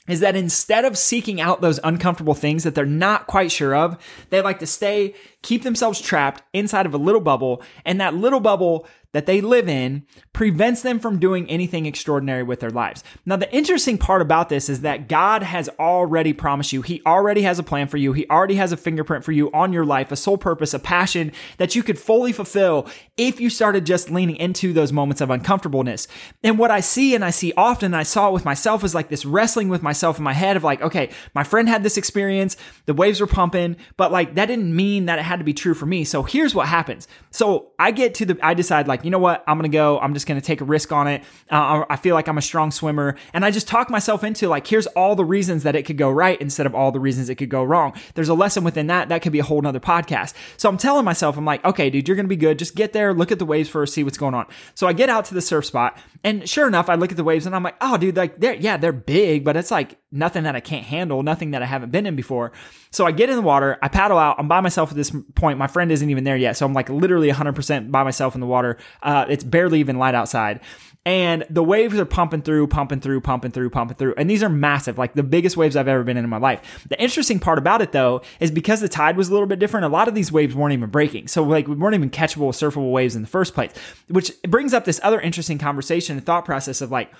is 0.08 0.20
that 0.20 0.34
instead 0.34 0.84
of 0.84 0.98
seeking 0.98 1.40
out 1.40 1.60
those 1.60 1.78
uncomfortable 1.84 2.34
things 2.34 2.64
that 2.64 2.74
they're 2.74 2.86
not 2.86 3.26
quite 3.26 3.52
sure 3.52 3.74
of, 3.74 3.96
they 4.30 4.40
like 4.40 4.58
to 4.58 4.66
stay, 4.66 5.14
keep 5.42 5.62
themselves 5.62 6.00
trapped 6.00 6.42
inside 6.52 6.86
of 6.86 6.94
a 6.94 6.98
little 6.98 7.20
bubble. 7.20 7.62
And 7.84 8.00
that 8.00 8.14
little 8.14 8.40
bubble 8.40 8.86
that 9.12 9.26
they 9.26 9.40
live 9.40 9.68
in 9.68 10.04
prevents 10.32 10.82
them 10.82 10.98
from 10.98 11.18
doing 11.18 11.48
anything 11.50 11.86
extraordinary 11.86 12.42
with 12.42 12.60
their 12.60 12.70
lives. 12.70 13.02
Now, 13.26 13.36
the 13.36 13.52
interesting 13.54 13.98
part 13.98 14.22
about 14.22 14.48
this 14.48 14.68
is 14.68 14.82
that 14.82 15.08
God 15.08 15.42
has 15.42 15.68
already 15.78 16.32
promised 16.32 16.72
you. 16.72 16.82
He 16.82 17.02
already 17.04 17.42
has 17.42 17.58
a 17.58 17.62
plan 17.62 17.88
for 17.88 17.96
you. 17.96 18.12
He 18.12 18.28
already 18.28 18.54
has 18.54 18.72
a 18.72 18.76
fingerprint 18.76 19.24
for 19.24 19.32
you 19.32 19.50
on 19.52 19.72
your 19.72 19.84
life, 19.84 20.12
a 20.12 20.16
sole 20.16 20.38
purpose, 20.38 20.74
a 20.74 20.78
passion 20.78 21.32
that 21.58 21.74
you 21.74 21.82
could 21.82 21.98
fully 21.98 22.32
fulfill 22.32 22.88
if 23.16 23.40
you 23.40 23.50
started 23.50 23.84
just 23.86 24.10
leaning 24.10 24.36
into 24.36 24.72
those 24.72 24.92
moments 24.92 25.20
of 25.20 25.30
uncomfortableness. 25.30 26.06
And 26.42 26.58
what 26.58 26.70
I 26.70 26.80
see 26.80 27.14
and 27.14 27.24
I 27.24 27.30
see 27.30 27.52
often, 27.56 27.94
I 27.94 28.04
saw 28.04 28.28
it 28.28 28.32
with 28.32 28.44
myself 28.44 28.84
is 28.84 28.94
like 28.94 29.08
this 29.08 29.24
wrestling 29.24 29.68
with 29.68 29.82
myself 29.82 30.18
in 30.18 30.24
my 30.24 30.32
head 30.32 30.56
of 30.56 30.64
like, 30.64 30.80
okay, 30.82 31.10
my 31.34 31.42
friend 31.42 31.68
had 31.68 31.82
this 31.82 31.96
experience, 31.96 32.56
the 32.86 32.94
waves 32.94 33.20
were 33.20 33.26
pumping, 33.26 33.76
but 33.96 34.12
like 34.12 34.34
that 34.36 34.46
didn't 34.46 34.74
mean 34.74 35.06
that 35.06 35.18
it 35.18 35.22
had 35.22 35.38
to 35.38 35.44
be 35.44 35.54
true 35.54 35.74
for 35.74 35.86
me. 35.86 36.04
So 36.04 36.22
here's 36.22 36.54
what 36.54 36.68
happens. 36.68 37.08
So 37.30 37.72
I 37.78 37.90
get 37.90 38.14
to 38.14 38.26
the, 38.26 38.38
I 38.42 38.54
decide 38.54 38.88
like, 39.00 39.04
you 39.04 39.10
know 39.10 39.18
what? 39.18 39.42
I'm 39.46 39.58
going 39.58 39.70
to 39.70 39.74
go. 39.74 39.98
I'm 39.98 40.14
just 40.14 40.26
going 40.26 40.40
to 40.40 40.46
take 40.46 40.60
a 40.60 40.64
risk 40.64 40.92
on 40.92 41.06
it. 41.06 41.22
Uh, 41.50 41.84
I 41.88 41.96
feel 41.96 42.14
like 42.14 42.28
I'm 42.28 42.38
a 42.38 42.42
strong 42.42 42.70
swimmer. 42.70 43.16
And 43.32 43.44
I 43.44 43.50
just 43.50 43.66
talk 43.66 43.90
myself 43.90 44.22
into 44.24 44.48
like, 44.48 44.66
here's 44.66 44.86
all 44.88 45.16
the 45.16 45.24
reasons 45.24 45.62
that 45.62 45.74
it 45.74 45.84
could 45.84 45.96
go 45.96 46.10
right 46.10 46.40
instead 46.40 46.66
of 46.66 46.74
all 46.74 46.92
the 46.92 47.00
reasons 47.00 47.28
it 47.28 47.36
could 47.36 47.48
go 47.48 47.64
wrong. 47.64 47.94
There's 48.14 48.28
a 48.28 48.34
lesson 48.34 48.64
within 48.64 48.86
that. 48.88 49.08
That 49.08 49.22
could 49.22 49.32
be 49.32 49.38
a 49.38 49.44
whole 49.44 49.62
nother 49.62 49.80
podcast. 49.80 50.34
So 50.56 50.68
I'm 50.68 50.76
telling 50.76 51.04
myself, 51.04 51.36
I'm 51.36 51.44
like, 51.44 51.64
okay, 51.64 51.90
dude, 51.90 52.08
you're 52.08 52.16
going 52.16 52.26
to 52.26 52.28
be 52.28 52.36
good. 52.36 52.58
Just 52.58 52.74
get 52.74 52.92
there, 52.92 53.14
look 53.14 53.32
at 53.32 53.38
the 53.38 53.46
waves 53.46 53.68
first, 53.68 53.94
see 53.94 54.04
what's 54.04 54.18
going 54.18 54.34
on. 54.34 54.46
So 54.74 54.86
I 54.86 54.92
get 54.92 55.08
out 55.08 55.24
to 55.26 55.34
the 55.34 55.40
surf 55.40 55.64
spot 55.64 55.98
and 56.22 56.48
sure 56.48 56.66
enough, 56.66 56.88
I 56.88 56.96
look 56.96 57.10
at 57.10 57.16
the 57.16 57.24
waves 57.24 57.46
and 57.46 57.54
I'm 57.54 57.62
like, 57.62 57.76
oh, 57.80 57.96
dude, 57.96 58.16
like 58.16 58.38
they're, 58.38 58.54
yeah, 58.54 58.76
they're 58.76 58.92
big, 58.92 59.44
but 59.44 59.56
it's 59.56 59.70
like 59.70 59.98
nothing 60.12 60.42
that 60.42 60.56
I 60.56 60.60
can't 60.60 60.84
handle, 60.84 61.22
nothing 61.22 61.52
that 61.52 61.62
I 61.62 61.66
haven't 61.66 61.90
been 61.90 62.06
in 62.06 62.16
before. 62.16 62.52
So 62.90 63.06
I 63.06 63.12
get 63.12 63.30
in 63.30 63.36
the 63.36 63.42
water, 63.42 63.78
I 63.80 63.88
paddle 63.88 64.18
out, 64.18 64.36
I'm 64.38 64.48
by 64.48 64.60
myself 64.60 64.90
at 64.90 64.96
this 64.96 65.12
point. 65.34 65.58
My 65.58 65.68
friend 65.68 65.92
isn't 65.92 66.10
even 66.10 66.24
there 66.24 66.36
yet. 66.36 66.56
So 66.56 66.66
I'm 66.66 66.72
like 66.72 66.88
literally 66.88 67.30
100% 67.30 67.90
by 67.90 68.02
myself 68.02 68.34
in 68.34 68.40
the 68.40 68.46
water. 68.46 68.78
Uh, 69.02 69.26
it's 69.28 69.44
barely 69.44 69.80
even 69.80 69.98
light 69.98 70.14
outside. 70.14 70.60
And 71.06 71.46
the 71.48 71.62
waves 71.62 71.98
are 71.98 72.04
pumping 72.04 72.42
through, 72.42 72.66
pumping 72.66 73.00
through, 73.00 73.22
pumping 73.22 73.52
through, 73.52 73.70
pumping 73.70 73.96
through. 73.96 74.14
And 74.18 74.28
these 74.28 74.42
are 74.42 74.50
massive, 74.50 74.98
like 74.98 75.14
the 75.14 75.22
biggest 75.22 75.56
waves 75.56 75.74
I've 75.74 75.88
ever 75.88 76.04
been 76.04 76.18
in 76.18 76.24
in 76.24 76.30
my 76.30 76.36
life. 76.36 76.84
The 76.88 77.00
interesting 77.00 77.38
part 77.38 77.58
about 77.58 77.80
it 77.80 77.92
though 77.92 78.20
is 78.38 78.50
because 78.50 78.80
the 78.80 78.88
tide 78.88 79.16
was 79.16 79.28
a 79.28 79.32
little 79.32 79.46
bit 79.46 79.58
different, 79.60 79.86
a 79.86 79.88
lot 79.88 80.08
of 80.08 80.14
these 80.14 80.30
waves 80.30 80.54
weren't 80.54 80.74
even 80.74 80.90
breaking. 80.90 81.28
So 81.28 81.42
like 81.42 81.68
we 81.68 81.74
weren't 81.74 81.94
even 81.94 82.10
catchable, 82.10 82.50
surfable 82.50 82.92
waves 82.92 83.16
in 83.16 83.22
the 83.22 83.28
first 83.28 83.54
place, 83.54 83.72
which 84.08 84.30
brings 84.42 84.74
up 84.74 84.84
this 84.84 85.00
other 85.02 85.20
interesting 85.20 85.56
conversation 85.56 86.18
and 86.18 86.26
thought 86.26 86.44
process 86.44 86.82
of 86.82 86.90
like, 86.90 87.10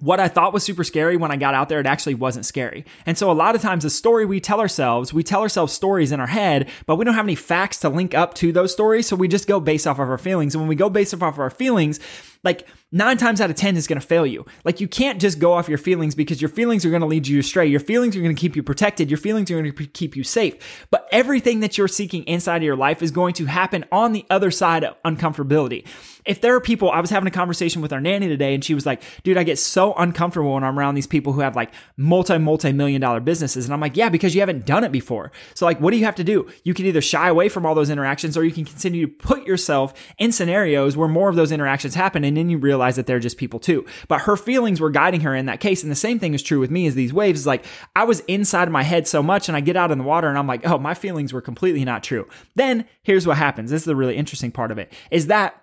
what 0.00 0.18
I 0.18 0.28
thought 0.28 0.52
was 0.52 0.64
super 0.64 0.82
scary 0.82 1.16
when 1.16 1.30
I 1.30 1.36
got 1.36 1.54
out 1.54 1.68
there, 1.68 1.78
it 1.78 1.86
actually 1.86 2.14
wasn't 2.14 2.44
scary. 2.44 2.84
And 3.06 3.16
so 3.16 3.30
a 3.30 3.32
lot 3.32 3.54
of 3.54 3.62
times 3.62 3.84
the 3.84 3.90
story 3.90 4.24
we 4.26 4.40
tell 4.40 4.60
ourselves, 4.60 5.14
we 5.14 5.22
tell 5.22 5.40
ourselves 5.40 5.72
stories 5.72 6.10
in 6.10 6.18
our 6.18 6.26
head, 6.26 6.68
but 6.86 6.96
we 6.96 7.04
don't 7.04 7.14
have 7.14 7.26
any 7.26 7.36
facts 7.36 7.78
to 7.80 7.88
link 7.88 8.12
up 8.12 8.34
to 8.34 8.50
those 8.52 8.72
stories. 8.72 9.06
So 9.06 9.14
we 9.14 9.28
just 9.28 9.46
go 9.46 9.60
based 9.60 9.86
off 9.86 9.98
of 10.00 10.10
our 10.10 10.18
feelings. 10.18 10.54
And 10.54 10.62
when 10.62 10.68
we 10.68 10.74
go 10.74 10.90
based 10.90 11.14
off 11.14 11.22
of 11.22 11.38
our 11.38 11.50
feelings, 11.50 12.00
like 12.42 12.66
nine 12.94 13.16
times 13.18 13.40
out 13.40 13.50
of 13.50 13.56
10 13.56 13.76
is 13.76 13.88
going 13.88 14.00
to 14.00 14.06
fail 14.06 14.24
you. 14.24 14.46
Like 14.64 14.80
you 14.80 14.86
can't 14.86 15.20
just 15.20 15.40
go 15.40 15.52
off 15.52 15.68
your 15.68 15.78
feelings 15.78 16.14
because 16.14 16.40
your 16.40 16.48
feelings 16.48 16.86
are 16.86 16.90
going 16.90 17.00
to 17.00 17.06
lead 17.06 17.26
you 17.26 17.40
astray. 17.40 17.66
Your 17.66 17.80
feelings 17.80 18.16
are 18.16 18.20
going 18.20 18.34
to 18.34 18.40
keep 18.40 18.54
you 18.54 18.62
protected. 18.62 19.10
Your 19.10 19.18
feelings 19.18 19.50
are 19.50 19.60
going 19.60 19.74
to 19.74 19.86
keep 19.88 20.16
you 20.16 20.22
safe. 20.22 20.86
But 20.90 21.08
everything 21.10 21.58
that 21.60 21.76
you're 21.76 21.88
seeking 21.88 22.22
inside 22.22 22.58
of 22.58 22.62
your 22.62 22.76
life 22.76 23.02
is 23.02 23.10
going 23.10 23.34
to 23.34 23.46
happen 23.46 23.84
on 23.90 24.12
the 24.12 24.24
other 24.30 24.52
side 24.52 24.84
of 24.84 24.94
uncomfortability. 25.02 25.86
If 26.24 26.40
there 26.40 26.54
are 26.54 26.60
people, 26.60 26.90
I 26.90 27.00
was 27.00 27.10
having 27.10 27.26
a 27.26 27.32
conversation 27.32 27.82
with 27.82 27.92
our 27.92 28.00
nanny 28.00 28.28
today 28.28 28.54
and 28.54 28.64
she 28.64 28.74
was 28.74 28.86
like, 28.86 29.02
dude, 29.24 29.36
I 29.36 29.42
get 29.42 29.58
so 29.58 29.92
uncomfortable 29.94 30.54
when 30.54 30.64
I'm 30.64 30.78
around 30.78 30.94
these 30.94 31.06
people 31.06 31.34
who 31.34 31.40
have 31.40 31.54
like 31.56 31.74
multi, 31.96 32.38
multi 32.38 32.72
million 32.72 33.00
dollar 33.00 33.20
businesses. 33.20 33.66
And 33.66 33.74
I'm 33.74 33.80
like, 33.80 33.96
yeah, 33.96 34.08
because 34.08 34.34
you 34.34 34.40
haven't 34.40 34.64
done 34.64 34.84
it 34.84 34.92
before. 34.92 35.32
So 35.54 35.66
like, 35.66 35.80
what 35.80 35.90
do 35.90 35.98
you 35.98 36.04
have 36.04 36.14
to 36.14 36.24
do? 36.24 36.48
You 36.62 36.72
can 36.72 36.86
either 36.86 37.02
shy 37.02 37.28
away 37.28 37.48
from 37.48 37.66
all 37.66 37.74
those 37.74 37.90
interactions 37.90 38.36
or 38.36 38.44
you 38.44 38.52
can 38.52 38.64
continue 38.64 39.06
to 39.06 39.12
put 39.12 39.46
yourself 39.46 39.92
in 40.16 40.32
scenarios 40.32 40.96
where 40.96 41.08
more 41.08 41.28
of 41.28 41.36
those 41.36 41.52
interactions 41.52 41.94
happen. 41.94 42.24
And 42.24 42.36
then 42.36 42.48
you 42.48 42.56
realize 42.56 42.83
realize 42.84 42.96
that 42.96 43.06
they're 43.06 43.18
just 43.18 43.38
people 43.38 43.58
too. 43.58 43.84
But 44.08 44.22
her 44.22 44.36
feelings 44.36 44.80
were 44.80 44.90
guiding 44.90 45.22
her 45.22 45.34
in 45.34 45.46
that 45.46 45.60
case. 45.60 45.82
And 45.82 45.90
the 45.90 45.96
same 45.96 46.18
thing 46.18 46.34
is 46.34 46.42
true 46.42 46.60
with 46.60 46.70
me 46.70 46.86
as 46.86 46.94
these 46.94 47.12
waves 47.12 47.40
is 47.40 47.46
like 47.46 47.64
I 47.96 48.04
was 48.04 48.20
inside 48.20 48.70
my 48.70 48.82
head 48.82 49.08
so 49.08 49.22
much 49.22 49.48
and 49.48 49.56
I 49.56 49.60
get 49.60 49.76
out 49.76 49.90
in 49.90 49.98
the 49.98 50.04
water 50.04 50.28
and 50.28 50.38
I'm 50.38 50.46
like, 50.46 50.66
oh, 50.66 50.78
my 50.78 50.94
feelings 50.94 51.32
were 51.32 51.40
completely 51.40 51.84
not 51.84 52.02
true. 52.02 52.28
Then 52.54 52.86
here's 53.02 53.26
what 53.26 53.38
happens. 53.38 53.70
This 53.70 53.82
is 53.82 53.86
the 53.86 53.96
really 53.96 54.16
interesting 54.16 54.52
part 54.52 54.70
of 54.70 54.78
it 54.78 54.92
is 55.10 55.28
that 55.28 55.62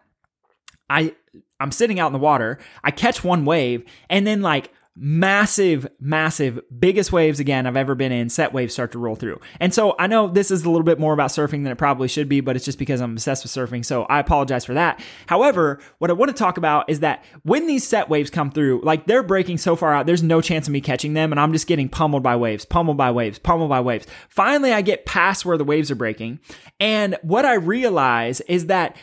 I 0.89 1.15
I'm 1.59 1.71
sitting 1.71 1.99
out 1.99 2.07
in 2.07 2.13
the 2.13 2.19
water, 2.19 2.57
I 2.83 2.89
catch 2.89 3.23
one 3.23 3.45
wave, 3.45 3.85
and 4.09 4.25
then 4.25 4.41
like 4.41 4.73
massive, 4.95 5.87
massive, 5.99 6.59
biggest 6.77 7.11
waves 7.11 7.39
again 7.39 7.65
I've 7.65 7.77
ever 7.77 7.95
been 7.95 8.11
in, 8.11 8.29
set 8.29 8.51
waves 8.51 8.73
start 8.73 8.91
to 8.91 8.99
roll 8.99 9.15
through. 9.15 9.39
And 9.59 9.73
so 9.73 9.95
I 9.97 10.07
know 10.07 10.27
this 10.27 10.51
is 10.51 10.63
a 10.63 10.69
little 10.69 10.83
bit 10.83 10.99
more 10.99 11.13
about 11.13 11.29
surfing 11.29 11.63
than 11.63 11.67
it 11.67 11.77
probably 11.77 12.09
should 12.09 12.27
be, 12.27 12.41
but 12.41 12.55
it's 12.55 12.65
just 12.65 12.77
because 12.77 12.99
I'm 12.99 13.13
obsessed 13.13 13.43
with 13.43 13.51
surfing. 13.51 13.85
So 13.85 14.03
I 14.03 14.19
apologize 14.19 14.65
for 14.65 14.73
that. 14.73 15.01
However, 15.27 15.79
what 15.99 16.09
I 16.09 16.13
want 16.13 16.29
to 16.29 16.37
talk 16.37 16.57
about 16.57 16.89
is 16.89 16.99
that 16.99 17.23
when 17.43 17.67
these 17.67 17.87
set 17.87 18.09
waves 18.09 18.29
come 18.29 18.51
through, 18.51 18.81
like 18.83 19.07
they're 19.07 19.23
breaking 19.23 19.59
so 19.59 19.75
far 19.75 19.93
out, 19.93 20.05
there's 20.05 20.23
no 20.23 20.41
chance 20.41 20.67
of 20.67 20.73
me 20.73 20.81
catching 20.81 21.13
them. 21.13 21.31
And 21.31 21.39
I'm 21.39 21.53
just 21.53 21.67
getting 21.67 21.87
pummeled 21.87 22.23
by 22.23 22.35
waves, 22.35 22.65
pummeled 22.65 22.97
by 22.97 23.11
waves, 23.11 23.39
pummeled 23.39 23.69
by 23.69 23.79
waves. 23.79 24.07
Finally, 24.29 24.73
I 24.73 24.81
get 24.81 25.05
past 25.05 25.45
where 25.45 25.57
the 25.57 25.63
waves 25.63 25.89
are 25.89 25.95
breaking. 25.95 26.39
And 26.79 27.17
what 27.21 27.45
I 27.45 27.53
realize 27.53 28.41
is 28.41 28.65
that 28.65 28.97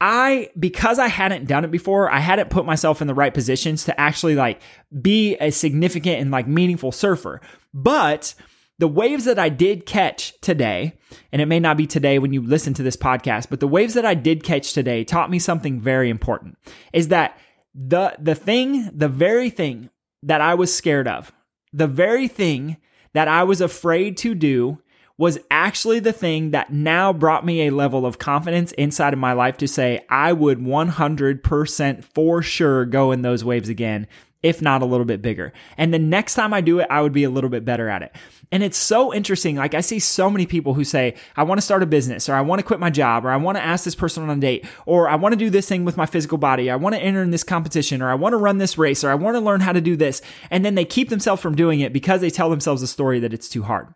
I, 0.00 0.50
because 0.58 0.98
I 0.98 1.08
hadn't 1.08 1.46
done 1.46 1.64
it 1.64 1.70
before, 1.70 2.10
I 2.10 2.20
hadn't 2.20 2.50
put 2.50 2.64
myself 2.64 3.00
in 3.00 3.08
the 3.08 3.14
right 3.14 3.34
positions 3.34 3.84
to 3.84 4.00
actually 4.00 4.36
like 4.36 4.60
be 5.02 5.36
a 5.36 5.50
significant 5.50 6.20
and 6.20 6.30
like 6.30 6.46
meaningful 6.46 6.92
surfer. 6.92 7.40
But 7.74 8.34
the 8.78 8.88
waves 8.88 9.24
that 9.24 9.38
I 9.38 9.48
did 9.48 9.86
catch 9.86 10.40
today, 10.40 10.94
and 11.32 11.42
it 11.42 11.46
may 11.46 11.58
not 11.58 11.76
be 11.76 11.86
today 11.86 12.20
when 12.20 12.32
you 12.32 12.42
listen 12.42 12.74
to 12.74 12.82
this 12.82 12.96
podcast, 12.96 13.48
but 13.50 13.58
the 13.58 13.66
waves 13.66 13.94
that 13.94 14.06
I 14.06 14.14
did 14.14 14.44
catch 14.44 14.72
today 14.72 15.02
taught 15.02 15.30
me 15.30 15.40
something 15.40 15.80
very 15.80 16.10
important 16.10 16.56
is 16.92 17.08
that 17.08 17.36
the, 17.74 18.14
the 18.20 18.36
thing, 18.36 18.90
the 18.92 19.08
very 19.08 19.50
thing 19.50 19.90
that 20.22 20.40
I 20.40 20.54
was 20.54 20.74
scared 20.74 21.08
of, 21.08 21.32
the 21.72 21.88
very 21.88 22.28
thing 22.28 22.76
that 23.14 23.26
I 23.26 23.42
was 23.42 23.60
afraid 23.60 24.16
to 24.18 24.34
do 24.34 24.80
was 25.18 25.38
actually 25.50 25.98
the 25.98 26.12
thing 26.12 26.52
that 26.52 26.72
now 26.72 27.12
brought 27.12 27.44
me 27.44 27.66
a 27.66 27.72
level 27.72 28.06
of 28.06 28.18
confidence 28.18 28.70
inside 28.72 29.12
of 29.12 29.18
my 29.18 29.32
life 29.32 29.58
to 29.58 29.68
say 29.68 30.04
I 30.08 30.32
would 30.32 30.58
100% 30.60 32.04
for 32.04 32.40
sure 32.40 32.86
go 32.86 33.10
in 33.10 33.22
those 33.22 33.44
waves 33.44 33.68
again, 33.68 34.06
if 34.44 34.62
not 34.62 34.80
a 34.80 34.86
little 34.86 35.04
bit 35.04 35.20
bigger. 35.20 35.52
And 35.76 35.92
the 35.92 35.98
next 35.98 36.36
time 36.36 36.54
I 36.54 36.60
do 36.60 36.78
it, 36.78 36.86
I 36.88 37.02
would 37.02 37.12
be 37.12 37.24
a 37.24 37.30
little 37.30 37.50
bit 37.50 37.64
better 37.64 37.88
at 37.88 38.02
it. 38.02 38.14
And 38.52 38.62
it's 38.62 38.78
so 38.78 39.12
interesting. 39.12 39.56
Like 39.56 39.74
I 39.74 39.80
see 39.80 39.98
so 39.98 40.30
many 40.30 40.46
people 40.46 40.74
who 40.74 40.84
say, 40.84 41.16
I 41.36 41.42
want 41.42 41.58
to 41.58 41.64
start 41.64 41.82
a 41.82 41.86
business 41.86 42.28
or 42.28 42.34
I 42.34 42.40
want 42.40 42.60
to 42.60 42.64
quit 42.64 42.78
my 42.78 42.88
job 42.88 43.26
or 43.26 43.30
I 43.30 43.36
want 43.36 43.58
to 43.58 43.64
ask 43.64 43.84
this 43.84 43.96
person 43.96 44.22
on 44.22 44.38
a 44.38 44.40
date 44.40 44.66
or 44.86 45.08
I 45.08 45.16
want 45.16 45.32
to 45.32 45.36
do 45.36 45.50
this 45.50 45.68
thing 45.68 45.84
with 45.84 45.96
my 45.96 46.06
physical 46.06 46.38
body. 46.38 46.70
I 46.70 46.76
want 46.76 46.94
to 46.94 47.02
enter 47.02 47.22
in 47.22 47.32
this 47.32 47.44
competition 47.44 48.00
or 48.00 48.08
I 48.08 48.14
want 48.14 48.34
to 48.34 48.38
run 48.38 48.58
this 48.58 48.78
race 48.78 49.02
or 49.02 49.10
I 49.10 49.16
want 49.16 49.34
to 49.34 49.40
learn 49.40 49.60
how 49.60 49.72
to 49.72 49.80
do 49.80 49.96
this. 49.96 50.22
And 50.48 50.64
then 50.64 50.76
they 50.76 50.84
keep 50.84 51.08
themselves 51.08 51.42
from 51.42 51.56
doing 51.56 51.80
it 51.80 51.92
because 51.92 52.20
they 52.20 52.30
tell 52.30 52.50
themselves 52.50 52.82
a 52.82 52.86
story 52.86 53.18
that 53.18 53.34
it's 53.34 53.48
too 53.48 53.64
hard. 53.64 53.92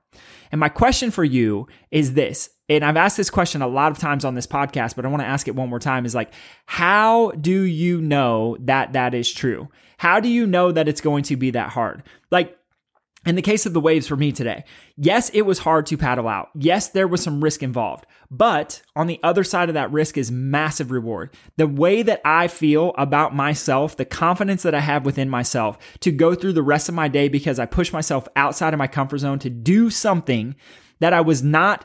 And 0.53 0.61
my 0.61 0.69
question 0.69 1.11
for 1.11 1.25
you 1.25 1.67
is 1.91 2.13
this. 2.13 2.51
And 2.69 2.85
I've 2.85 2.97
asked 2.97 3.17
this 3.17 3.31
question 3.31 3.63
a 3.63 3.67
lot 3.67 3.91
of 3.91 3.99
times 3.99 4.25
on 4.25 4.35
this 4.35 4.47
podcast, 4.47 4.95
but 4.95 5.05
I 5.05 5.09
want 5.09 5.23
to 5.23 5.27
ask 5.27 5.49
it 5.49 5.57
one 5.57 5.69
more 5.69 5.81
time 5.81 6.07
is 6.07 6.15
like, 6.15 6.33
how 6.67 7.33
do 7.33 7.63
you 7.63 8.01
know 8.01 8.57
that 8.61 8.93
that 8.93 9.15
is 9.15 9.33
true? 9.33 9.69
How 9.99 10.21
do 10.21 10.29
you 10.29 10.47
know 10.47 10.71
that 10.71 10.89
it's 10.89 11.01
going 11.01 11.25
to 11.25 11.37
be 11.37 11.51
that 11.51 11.71
hard? 11.71 12.03
Like, 12.31 12.57
in 13.25 13.37
the 13.37 13.43
case 13.43 13.67
of 13.67 13.73
the 13.73 13.81
waves 13.81 14.09
for 14.09 14.17
me 14.17 14.33
today, 14.33 14.65
yes, 14.97 15.29
it 15.31 15.43
was 15.43 15.61
hard 15.61 15.87
to 15.87 15.97
paddle 15.97 16.27
out. 16.27 16.51
Yes, 16.55 16.89
there 16.89 17.07
was 17.07 17.23
some 17.23 17.43
risk 17.43 17.63
involved. 17.63 18.07
But 18.31 18.83
on 18.97 19.07
the 19.07 19.21
other 19.23 19.45
side 19.45 19.69
of 19.69 19.75
that 19.75 19.93
risk 19.93 20.17
is 20.17 20.33
massive 20.33 20.91
reward. 20.91 21.37
The 21.57 21.69
way 21.69 22.03
that 22.03 22.21
I 22.25 22.49
feel 22.49 22.95
about 22.99 23.35
myself, 23.35 23.97
the 23.97 24.05
confidence 24.05 24.63
that 24.63 24.75
I 24.75 24.81
have 24.81 25.05
within 25.05 25.29
myself 25.29 25.79
to 26.01 26.11
go 26.11 26.35
through 26.35 26.55
the 26.55 26.63
rest 26.63 26.89
of 26.89 26.95
my 26.95 27.09
day 27.09 27.29
because 27.29 27.59
I 27.59 27.67
push 27.67 27.93
myself 27.93 28.27
outside 28.35 28.75
of 28.75 28.79
my 28.79 28.87
comfort 28.87 29.19
zone 29.19 29.39
to 29.41 29.51
do 29.51 29.91
something 29.91 30.57
that 30.99 31.13
I 31.13 31.21
was 31.21 31.43
not 31.43 31.85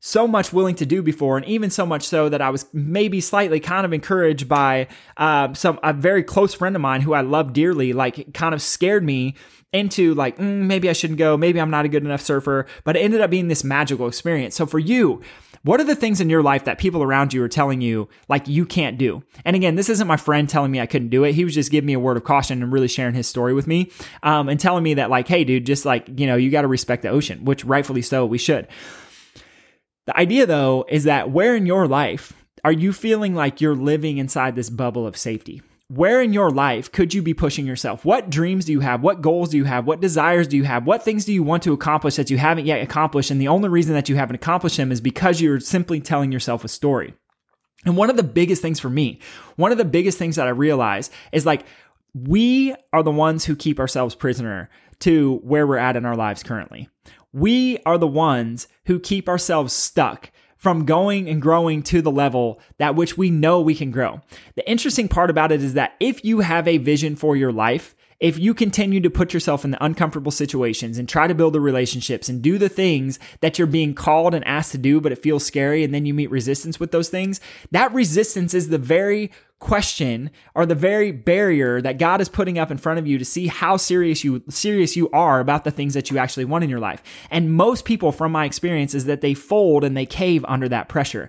so 0.00 0.28
much 0.28 0.52
willing 0.52 0.76
to 0.76 0.86
do 0.86 1.02
before, 1.02 1.36
and 1.36 1.46
even 1.46 1.70
so 1.70 1.84
much 1.84 2.06
so 2.06 2.28
that 2.28 2.40
I 2.40 2.50
was 2.50 2.66
maybe 2.72 3.20
slightly 3.20 3.60
kind 3.60 3.84
of 3.84 3.92
encouraged 3.92 4.48
by 4.48 4.88
uh, 5.16 5.54
some 5.54 5.80
a 5.82 5.92
very 5.92 6.22
close 6.22 6.54
friend 6.54 6.76
of 6.76 6.82
mine 6.82 7.00
who 7.00 7.14
I 7.14 7.22
love 7.22 7.52
dearly, 7.52 7.92
like 7.92 8.32
kind 8.32 8.54
of 8.54 8.62
scared 8.62 9.04
me 9.04 9.34
into 9.72 10.14
like 10.14 10.38
mm, 10.38 10.62
maybe 10.66 10.88
I 10.88 10.92
shouldn't 10.92 11.18
go, 11.18 11.36
maybe 11.36 11.60
I'm 11.60 11.70
not 11.70 11.84
a 11.84 11.88
good 11.88 12.04
enough 12.04 12.22
surfer, 12.22 12.66
but 12.84 12.96
it 12.96 13.00
ended 13.00 13.20
up 13.20 13.30
being 13.30 13.48
this 13.48 13.64
magical 13.64 14.06
experience. 14.06 14.54
So 14.54 14.66
for 14.66 14.78
you, 14.78 15.20
what 15.62 15.80
are 15.80 15.84
the 15.84 15.96
things 15.96 16.20
in 16.20 16.30
your 16.30 16.42
life 16.42 16.64
that 16.64 16.78
people 16.78 17.02
around 17.02 17.34
you 17.34 17.42
are 17.42 17.48
telling 17.48 17.80
you 17.80 18.08
like 18.28 18.46
you 18.48 18.64
can't 18.64 18.96
do? 18.96 19.22
And 19.44 19.56
again, 19.56 19.74
this 19.74 19.88
isn't 19.88 20.06
my 20.06 20.16
friend 20.16 20.48
telling 20.48 20.70
me 20.70 20.80
I 20.80 20.86
couldn't 20.86 21.08
do 21.08 21.24
it. 21.24 21.34
He 21.34 21.44
was 21.44 21.54
just 21.54 21.70
giving 21.70 21.86
me 21.86 21.92
a 21.92 21.98
word 21.98 22.16
of 22.16 22.24
caution 22.24 22.62
and 22.62 22.72
really 22.72 22.88
sharing 22.88 23.14
his 23.14 23.26
story 23.26 23.52
with 23.52 23.66
me, 23.66 23.90
um, 24.22 24.48
and 24.48 24.58
telling 24.58 24.84
me 24.84 24.94
that 24.94 25.10
like, 25.10 25.28
hey, 25.28 25.44
dude, 25.44 25.66
just 25.66 25.84
like 25.84 26.08
you 26.18 26.26
know, 26.26 26.36
you 26.36 26.50
got 26.50 26.62
to 26.62 26.68
respect 26.68 27.02
the 27.02 27.08
ocean, 27.08 27.44
which 27.44 27.64
rightfully 27.64 28.02
so, 28.02 28.24
we 28.24 28.38
should. 28.38 28.68
The 30.08 30.16
idea, 30.16 30.46
though, 30.46 30.86
is 30.88 31.04
that 31.04 31.32
where 31.32 31.54
in 31.54 31.66
your 31.66 31.86
life 31.86 32.32
are 32.64 32.72
you 32.72 32.94
feeling 32.94 33.34
like 33.34 33.60
you're 33.60 33.76
living 33.76 34.16
inside 34.16 34.56
this 34.56 34.70
bubble 34.70 35.06
of 35.06 35.18
safety? 35.18 35.60
Where 35.88 36.22
in 36.22 36.32
your 36.32 36.50
life 36.50 36.90
could 36.90 37.12
you 37.12 37.20
be 37.20 37.34
pushing 37.34 37.66
yourself? 37.66 38.06
What 38.06 38.30
dreams 38.30 38.64
do 38.64 38.72
you 38.72 38.80
have? 38.80 39.02
What 39.02 39.20
goals 39.20 39.50
do 39.50 39.58
you 39.58 39.64
have? 39.64 39.86
What 39.86 40.00
desires 40.00 40.48
do 40.48 40.56
you 40.56 40.64
have? 40.64 40.86
What 40.86 41.04
things 41.04 41.26
do 41.26 41.34
you 41.34 41.42
want 41.42 41.62
to 41.64 41.74
accomplish 41.74 42.16
that 42.16 42.30
you 42.30 42.38
haven't 42.38 42.64
yet 42.64 42.80
accomplished? 42.80 43.30
And 43.30 43.38
the 43.38 43.48
only 43.48 43.68
reason 43.68 43.92
that 43.92 44.08
you 44.08 44.16
haven't 44.16 44.36
accomplished 44.36 44.78
them 44.78 44.92
is 44.92 45.02
because 45.02 45.42
you're 45.42 45.60
simply 45.60 46.00
telling 46.00 46.32
yourself 46.32 46.64
a 46.64 46.68
story. 46.68 47.12
And 47.84 47.94
one 47.94 48.08
of 48.08 48.16
the 48.16 48.22
biggest 48.22 48.62
things 48.62 48.80
for 48.80 48.88
me, 48.88 49.20
one 49.56 49.72
of 49.72 49.78
the 49.78 49.84
biggest 49.84 50.16
things 50.16 50.36
that 50.36 50.46
I 50.46 50.52
realize 50.52 51.10
is 51.32 51.44
like, 51.44 51.66
we 52.14 52.74
are 52.94 53.02
the 53.02 53.10
ones 53.10 53.44
who 53.44 53.54
keep 53.54 53.78
ourselves 53.78 54.14
prisoner 54.14 54.70
to 55.00 55.36
where 55.44 55.66
we're 55.66 55.76
at 55.76 55.96
in 55.96 56.06
our 56.06 56.16
lives 56.16 56.42
currently. 56.42 56.88
We 57.38 57.78
are 57.86 57.98
the 57.98 58.06
ones 58.08 58.66
who 58.86 58.98
keep 58.98 59.28
ourselves 59.28 59.72
stuck 59.72 60.32
from 60.56 60.84
going 60.84 61.28
and 61.28 61.40
growing 61.40 61.84
to 61.84 62.02
the 62.02 62.10
level 62.10 62.58
that 62.78 62.96
which 62.96 63.16
we 63.16 63.30
know 63.30 63.60
we 63.60 63.76
can 63.76 63.92
grow. 63.92 64.20
The 64.56 64.68
interesting 64.68 65.06
part 65.06 65.30
about 65.30 65.52
it 65.52 65.62
is 65.62 65.74
that 65.74 65.94
if 66.00 66.24
you 66.24 66.40
have 66.40 66.66
a 66.66 66.78
vision 66.78 67.14
for 67.14 67.36
your 67.36 67.52
life, 67.52 67.94
if 68.18 68.36
you 68.36 68.54
continue 68.54 69.00
to 69.00 69.10
put 69.10 69.32
yourself 69.32 69.64
in 69.64 69.70
the 69.70 69.84
uncomfortable 69.84 70.32
situations 70.32 70.98
and 70.98 71.08
try 71.08 71.28
to 71.28 71.34
build 71.34 71.52
the 71.52 71.60
relationships 71.60 72.28
and 72.28 72.42
do 72.42 72.58
the 72.58 72.68
things 72.68 73.20
that 73.40 73.56
you're 73.56 73.68
being 73.68 73.94
called 73.94 74.34
and 74.34 74.44
asked 74.44 74.72
to 74.72 74.78
do, 74.78 75.00
but 75.00 75.12
it 75.12 75.22
feels 75.22 75.46
scary, 75.46 75.84
and 75.84 75.94
then 75.94 76.04
you 76.04 76.12
meet 76.12 76.32
resistance 76.32 76.80
with 76.80 76.90
those 76.90 77.08
things, 77.08 77.40
that 77.70 77.92
resistance 77.92 78.52
is 78.52 78.68
the 78.68 78.78
very 78.78 79.30
question 79.58 80.30
or 80.54 80.66
the 80.66 80.74
very 80.74 81.10
barrier 81.10 81.80
that 81.82 81.98
God 81.98 82.20
is 82.20 82.28
putting 82.28 82.58
up 82.58 82.70
in 82.70 82.78
front 82.78 82.98
of 82.98 83.06
you 83.06 83.18
to 83.18 83.24
see 83.24 83.48
how 83.48 83.76
serious 83.76 84.22
you 84.22 84.42
serious 84.48 84.96
you 84.96 85.10
are 85.10 85.40
about 85.40 85.64
the 85.64 85.70
things 85.70 85.94
that 85.94 86.10
you 86.10 86.18
actually 86.18 86.44
want 86.44 86.64
in 86.64 86.70
your 86.70 86.78
life. 86.78 87.02
And 87.30 87.52
most 87.52 87.84
people 87.84 88.12
from 88.12 88.32
my 88.32 88.44
experience 88.44 88.94
is 88.94 89.06
that 89.06 89.20
they 89.20 89.34
fold 89.34 89.84
and 89.84 89.96
they 89.96 90.06
cave 90.06 90.44
under 90.48 90.68
that 90.68 90.88
pressure. 90.88 91.28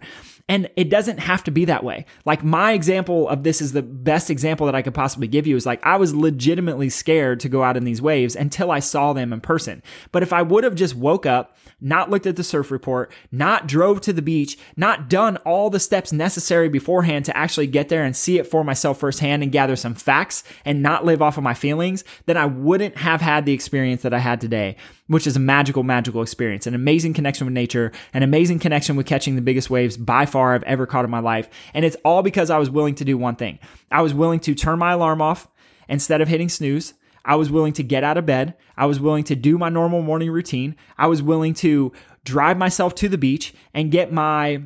And 0.50 0.68
it 0.76 0.90
doesn't 0.90 1.20
have 1.20 1.44
to 1.44 1.52
be 1.52 1.66
that 1.66 1.84
way. 1.84 2.06
Like 2.26 2.44
my 2.44 2.72
example 2.74 3.30
of 3.30 3.44
this 3.44 3.62
is 3.62 3.72
the 3.72 3.84
best 3.84 4.32
example 4.32 4.66
that 4.66 4.74
I 4.74 4.82
could 4.82 4.96
possibly 4.96 5.28
give 5.28 5.46
you 5.46 5.56
is 5.56 5.66
like 5.66 5.80
I 5.86 5.98
was 5.98 6.16
legitimately 6.16 6.90
scared 6.90 7.40
to 7.42 7.50
go 7.50 7.62
out 7.62 7.78
in 7.78 7.84
these 7.84 8.02
waves 8.02 8.36
until 8.36 8.72
I 8.72 8.80
saw 8.80 9.14
them 9.14 9.32
in 9.32 9.42
person. 9.42 9.84
But 10.12 10.24
if 10.24 10.34
I 10.34 10.42
would 10.42 10.64
have 10.64 10.74
just 10.74 10.96
woke 10.96 11.28
up, 11.28 11.56
not 11.82 12.10
looked 12.10 12.26
at 12.26 12.36
the 12.36 12.44
surf 12.44 12.72
report, 12.72 13.12
not 13.32 13.68
drove 13.68 14.02
to 14.02 14.14
the 14.14 14.22
beach, 14.22 14.58
not 14.76 15.10
done 15.10 15.38
all 15.38 15.70
the 15.70 15.80
steps 15.80 16.12
necessary 16.12 16.70
beforehand 16.70 17.26
to 17.26 17.38
actually 17.38 17.68
get 17.68 17.90
there 17.90 18.04
and 18.04 18.16
see 18.16 18.38
it 18.38 18.48
for 18.48 18.64
myself 18.64 19.00
firsthand 19.00 19.44
and 19.44 19.52
gather 19.52 19.76
some 19.76 19.96
facts 19.96 20.44
and 20.66 20.82
not 20.82 21.06
live 21.06 21.22
off 21.22 21.38
of 21.38 21.44
my 21.44 21.54
feelings, 21.54 22.04
then 22.26 22.38
I 22.38 22.46
wouldn't 22.46 22.98
have 22.98 23.22
had 23.22 23.46
the 23.46 23.54
experience 23.54 24.02
that 24.02 24.14
I 24.14 24.20
had 24.20 24.42
today 24.42 24.76
which 25.10 25.26
is 25.26 25.36
a 25.36 25.40
magical, 25.40 25.82
magical 25.82 26.22
experience, 26.22 26.68
an 26.68 26.76
amazing 26.76 27.14
connection 27.14 27.46
with 27.46 27.54
nature, 27.54 27.92
an 28.14 28.22
amazing 28.22 28.60
connection 28.60 28.96
with 28.96 29.08
catching 29.08 29.36
the 29.36 29.42
biggest 29.42 29.70
waves 29.70 29.98
by 29.98 30.26
far 30.28 30.54
I've 30.54 30.64
ever 30.64 30.86
caught 30.86 31.04
in 31.04 31.10
my 31.10 31.20
life. 31.20 31.50
And 31.74 31.84
it's 31.84 31.98
all 32.06 32.22
because 32.22 32.52
I 32.52 32.60
was 32.60 32.70
willing 32.70 32.94
to 32.96 33.06
do 33.06 33.18
one 33.18 33.36
thing. 33.36 33.58
I 33.92 34.04
was 34.04 34.14
willing 34.14 34.40
to 34.42 34.54
turn 34.54 34.78
my 34.78 34.92
alarm 34.92 35.20
off 35.20 35.48
instead 35.90 36.22
of 36.22 36.28
hitting 36.28 36.48
snooze. 36.48 36.94
I 37.26 37.36
was 37.36 37.52
willing 37.52 37.74
to 37.74 37.84
get 37.84 38.04
out 38.04 38.18
of 38.18 38.26
bed. 38.26 38.56
I 38.78 38.86
was 38.86 39.00
willing 39.00 39.24
to 39.26 39.36
do 39.36 39.58
my 39.58 39.70
normal 39.70 40.02
morning 40.02 40.32
routine. 40.32 40.76
I 40.98 41.08
was 41.08 41.22
willing 41.22 41.54
to 41.56 41.92
drive 42.24 42.58
myself 42.58 42.96
to 42.96 43.10
the 43.10 43.18
beach 43.18 43.54
and 43.74 43.92
get 43.92 44.12
my 44.12 44.64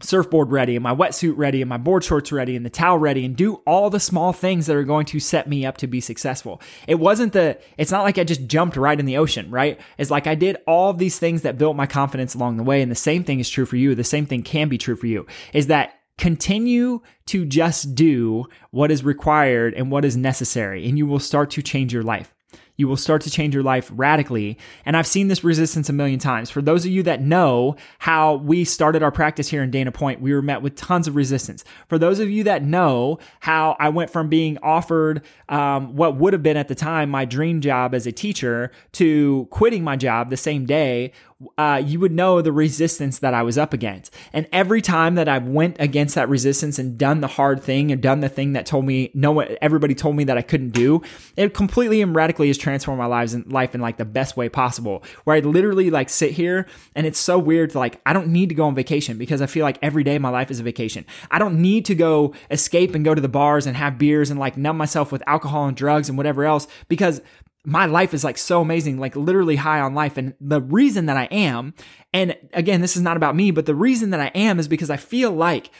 surfboard 0.00 0.50
ready 0.50 0.76
and 0.76 0.82
my 0.82 0.94
wetsuit 0.94 1.34
ready 1.36 1.62
and 1.62 1.68
my 1.68 1.76
board 1.76 2.04
shorts 2.04 2.32
ready 2.32 2.56
and 2.56 2.64
the 2.64 2.70
towel 2.70 2.98
ready 2.98 3.24
and 3.24 3.36
do 3.36 3.54
all 3.66 3.90
the 3.90 4.00
small 4.00 4.32
things 4.32 4.66
that 4.66 4.76
are 4.76 4.84
going 4.84 5.06
to 5.06 5.20
set 5.20 5.48
me 5.48 5.64
up 5.64 5.76
to 5.78 5.86
be 5.86 6.00
successful. 6.00 6.60
It 6.86 6.96
wasn't 6.96 7.32
the, 7.32 7.58
it's 7.78 7.90
not 7.90 8.02
like 8.02 8.18
I 8.18 8.24
just 8.24 8.46
jumped 8.46 8.76
right 8.76 8.98
in 8.98 9.06
the 9.06 9.16
ocean, 9.16 9.50
right? 9.50 9.80
It's 9.96 10.10
like 10.10 10.26
I 10.26 10.34
did 10.34 10.56
all 10.66 10.92
these 10.92 11.18
things 11.18 11.42
that 11.42 11.58
built 11.58 11.76
my 11.76 11.86
confidence 11.86 12.34
along 12.34 12.56
the 12.56 12.62
way. 12.62 12.82
And 12.82 12.90
the 12.90 12.96
same 12.96 13.24
thing 13.24 13.40
is 13.40 13.48
true 13.48 13.66
for 13.66 13.76
you. 13.76 13.94
The 13.94 14.04
same 14.04 14.26
thing 14.26 14.42
can 14.42 14.68
be 14.68 14.78
true 14.78 14.96
for 14.96 15.06
you 15.06 15.26
is 15.52 15.68
that 15.68 15.94
continue 16.18 17.00
to 17.26 17.44
just 17.44 17.94
do 17.94 18.44
what 18.70 18.90
is 18.90 19.04
required 19.04 19.74
and 19.74 19.90
what 19.90 20.04
is 20.04 20.16
necessary 20.16 20.88
and 20.88 20.96
you 20.96 21.06
will 21.06 21.18
start 21.18 21.50
to 21.50 21.62
change 21.62 21.92
your 21.92 22.02
life 22.02 22.34
you 22.76 22.88
will 22.88 22.96
start 22.96 23.22
to 23.22 23.30
change 23.30 23.54
your 23.54 23.62
life 23.62 23.90
radically. 23.94 24.58
And 24.84 24.96
I've 24.96 25.06
seen 25.06 25.28
this 25.28 25.44
resistance 25.44 25.88
a 25.88 25.92
million 25.92 26.18
times. 26.18 26.50
For 26.50 26.60
those 26.60 26.84
of 26.84 26.90
you 26.90 27.02
that 27.04 27.20
know 27.20 27.76
how 28.00 28.34
we 28.36 28.64
started 28.64 29.02
our 29.02 29.12
practice 29.12 29.48
here 29.48 29.62
in 29.62 29.70
Dana 29.70 29.92
Point, 29.92 30.20
we 30.20 30.32
were 30.32 30.42
met 30.42 30.62
with 30.62 30.74
tons 30.74 31.06
of 31.06 31.14
resistance. 31.14 31.64
For 31.88 31.98
those 31.98 32.18
of 32.18 32.30
you 32.30 32.42
that 32.44 32.64
know 32.64 33.18
how 33.40 33.76
I 33.78 33.90
went 33.90 34.10
from 34.10 34.28
being 34.28 34.58
offered 34.58 35.22
um, 35.48 35.94
what 35.94 36.16
would 36.16 36.32
have 36.32 36.42
been 36.42 36.56
at 36.56 36.68
the 36.68 36.74
time 36.74 37.10
my 37.10 37.24
dream 37.24 37.60
job 37.60 37.94
as 37.94 38.06
a 38.06 38.12
teacher 38.12 38.72
to 38.92 39.46
quitting 39.50 39.84
my 39.84 39.96
job 39.96 40.30
the 40.30 40.36
same 40.36 40.66
day 40.66 41.12
uh, 41.58 41.82
you 41.84 42.00
would 42.00 42.12
know 42.12 42.40
the 42.40 42.52
resistance 42.52 43.18
that 43.18 43.34
I 43.34 43.42
was 43.42 43.58
up 43.58 43.72
against. 43.72 44.14
And 44.32 44.46
every 44.52 44.80
time 44.80 45.14
that 45.14 45.28
I 45.28 45.38
went 45.38 45.76
against 45.78 46.14
that 46.14 46.28
resistance 46.28 46.78
and 46.78 46.98
done 46.98 47.20
the 47.20 47.26
hard 47.26 47.62
thing 47.62 47.90
and 47.90 48.00
done 48.00 48.20
the 48.20 48.28
thing 48.28 48.52
that 48.54 48.66
told 48.66 48.84
me 48.84 49.10
no 49.14 49.40
everybody 49.40 49.94
told 49.94 50.16
me 50.16 50.24
that 50.24 50.38
I 50.38 50.42
couldn't 50.42 50.70
do, 50.70 51.02
it 51.36 51.54
completely 51.54 52.02
and 52.02 52.14
radically 52.14 52.48
has 52.48 52.58
transformed 52.58 52.98
my 52.98 53.06
lives 53.06 53.34
and 53.34 53.50
life 53.52 53.74
in 53.74 53.80
like 53.80 53.96
the 53.96 54.04
best 54.04 54.36
way 54.36 54.48
possible. 54.48 55.02
Where 55.24 55.36
I 55.36 55.40
literally 55.40 55.90
like 55.90 56.10
sit 56.10 56.32
here 56.32 56.66
and 56.94 57.06
it's 57.06 57.18
so 57.18 57.38
weird 57.38 57.70
to 57.70 57.78
like 57.78 58.00
I 58.06 58.12
don't 58.12 58.28
need 58.28 58.48
to 58.50 58.54
go 58.54 58.66
on 58.66 58.74
vacation 58.74 59.18
because 59.18 59.42
I 59.42 59.46
feel 59.46 59.64
like 59.64 59.78
every 59.82 60.04
day 60.04 60.18
my 60.18 60.30
life 60.30 60.50
is 60.50 60.60
a 60.60 60.62
vacation. 60.62 61.04
I 61.30 61.38
don't 61.38 61.60
need 61.60 61.84
to 61.86 61.94
go 61.94 62.34
escape 62.50 62.94
and 62.94 63.04
go 63.04 63.14
to 63.14 63.20
the 63.20 63.28
bars 63.28 63.66
and 63.66 63.76
have 63.76 63.98
beers 63.98 64.30
and 64.30 64.38
like 64.38 64.56
numb 64.56 64.76
myself 64.76 65.12
with 65.12 65.22
alcohol 65.26 65.66
and 65.66 65.76
drugs 65.76 66.08
and 66.08 66.16
whatever 66.16 66.44
else 66.44 66.66
because 66.88 67.20
my 67.64 67.86
life 67.86 68.12
is 68.12 68.24
like 68.24 68.38
so 68.38 68.60
amazing, 68.60 68.98
like 68.98 69.16
literally 69.16 69.56
high 69.56 69.80
on 69.80 69.94
life. 69.94 70.16
And 70.16 70.34
the 70.40 70.60
reason 70.60 71.06
that 71.06 71.16
I 71.16 71.24
am, 71.24 71.74
and 72.12 72.36
again, 72.52 72.80
this 72.80 72.96
is 72.96 73.02
not 73.02 73.16
about 73.16 73.34
me, 73.34 73.50
but 73.50 73.66
the 73.66 73.74
reason 73.74 74.10
that 74.10 74.20
I 74.20 74.30
am 74.34 74.60
is 74.60 74.68
because 74.68 74.90
I 74.90 74.98
feel 74.98 75.30
like 75.30 75.70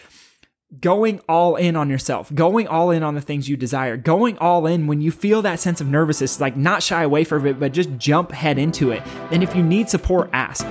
going 0.81 1.21
all 1.29 1.57
in 1.57 1.77
on 1.77 1.91
yourself, 1.91 2.35
going 2.35 2.67
all 2.67 2.91
in 2.91 3.03
on 3.03 3.15
the 3.15 3.21
things 3.21 3.49
you 3.49 3.57
desire, 3.57 3.97
going 3.97 4.39
all 4.39 4.67
in 4.67 4.87
when 4.87 5.01
you 5.01 5.13
feel 5.13 5.43
that 5.43 5.61
sense 5.61 5.81
of 5.81 5.87
nervousness, 5.87 6.41
like 6.41 6.57
not 6.57 6.83
shy 6.83 7.03
away 7.03 7.23
from 7.23 7.47
it, 7.47 7.61
but 7.61 7.73
just 7.73 7.97
jump 7.99 8.33
head 8.33 8.59
into 8.59 8.91
it. 8.91 9.03
And 9.31 9.43
if 9.43 9.55
you 9.55 9.63
need 9.63 9.91
support, 9.91 10.31
ask. 10.33 10.67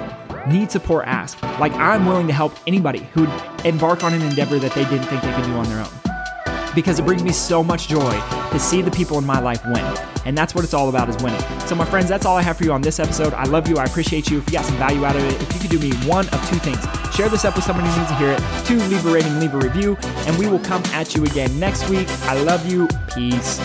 Need 0.48 0.72
support, 0.72 1.06
ask. 1.08 1.42
Like 1.60 1.74
I'm 1.74 2.06
willing 2.06 2.28
to 2.28 2.34
help 2.34 2.54
anybody 2.68 3.08
who 3.14 3.22
would 3.22 3.66
embark 3.66 4.04
on 4.04 4.14
an 4.14 4.22
endeavor 4.24 4.58
that 4.60 4.74
they 4.74 4.84
didn't 4.86 5.06
think 5.06 5.22
they 5.22 5.34
could 5.34 5.46
do 5.46 5.54
on 5.54 5.66
their 5.66 5.80
own 5.80 6.13
because 6.76 7.00
it 7.00 7.06
brings 7.06 7.24
me 7.24 7.32
so 7.32 7.64
much 7.64 7.88
joy 7.88 8.12
to 8.52 8.60
see 8.60 8.82
the 8.82 8.92
people 8.92 9.18
in 9.18 9.26
my 9.26 9.40
life 9.40 9.64
win. 9.66 9.98
And 10.26 10.38
that's 10.38 10.56
what 10.56 10.64
it's 10.64 10.74
all 10.74 10.90
about 10.90 11.10
is 11.10 11.22
winning. 11.22 11.42
So 11.68 11.76
my 11.76 11.86
friends, 11.86 12.08
that's 12.10 12.26
all 12.26 12.38
I 12.38 12.42
have 12.42 12.58
for 12.58 12.64
you 12.64 12.72
on 12.72 12.82
this 12.82 13.00
episode. 13.00 13.34
I 13.34 13.44
love 13.46 13.68
you. 13.68 13.78
I 13.78 13.86
appreciate 13.86 14.30
you. 14.30 14.38
If 14.38 14.48
you 14.48 14.54
got 14.54 14.66
some 14.66 14.78
value 14.78 15.06
out 15.06 15.16
of 15.16 15.24
it, 15.24 15.42
if 15.42 15.54
you 15.54 15.60
could 15.60 15.70
do 15.70 15.80
me 15.80 15.92
one 16.08 16.28
of 16.30 16.50
two 16.50 16.58
things, 16.58 16.80
share 17.14 17.30
this 17.30 17.46
up 17.46 17.56
with 17.56 17.66
somebody 17.66 17.90
who 17.90 17.98
needs 17.98 18.10
to 18.10 18.16
hear 18.16 18.32
it. 18.32 18.66
Two, 18.66 18.78
leave 18.90 19.06
a 19.06 19.12
rating, 19.12 19.40
leave 19.40 19.54
a 19.54 19.58
review, 19.58 19.98
and 20.26 20.38
we 20.38 20.48
will 20.48 20.60
come 20.60 20.84
at 20.88 21.16
you 21.16 21.26
again 21.26 21.60
next 21.60 21.90
week. 21.90 22.08
I 22.24 22.42
love 22.44 22.66
you. 22.72 22.88
Peace. 23.14 23.60